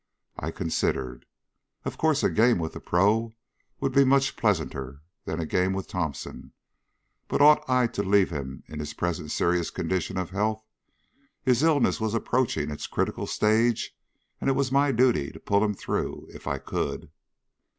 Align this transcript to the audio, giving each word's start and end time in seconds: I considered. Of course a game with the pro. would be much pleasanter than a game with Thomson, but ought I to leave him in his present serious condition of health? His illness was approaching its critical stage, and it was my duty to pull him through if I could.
I 0.39 0.49
considered. 0.49 1.27
Of 1.85 1.95
course 1.99 2.23
a 2.23 2.31
game 2.31 2.57
with 2.57 2.73
the 2.73 2.79
pro. 2.79 3.33
would 3.79 3.91
be 3.93 4.03
much 4.03 4.35
pleasanter 4.35 5.03
than 5.25 5.39
a 5.39 5.45
game 5.45 5.73
with 5.73 5.87
Thomson, 5.87 6.53
but 7.27 7.39
ought 7.39 7.63
I 7.69 7.85
to 7.85 8.01
leave 8.01 8.31
him 8.31 8.63
in 8.67 8.79
his 8.79 8.95
present 8.95 9.29
serious 9.29 9.69
condition 9.69 10.17
of 10.17 10.31
health? 10.31 10.63
His 11.43 11.61
illness 11.61 12.01
was 12.01 12.15
approaching 12.15 12.71
its 12.71 12.87
critical 12.87 13.27
stage, 13.27 13.95
and 14.39 14.49
it 14.49 14.53
was 14.53 14.71
my 14.71 14.91
duty 14.91 15.29
to 15.33 15.39
pull 15.39 15.63
him 15.63 15.75
through 15.75 16.25
if 16.31 16.47
I 16.47 16.57
could. 16.57 17.11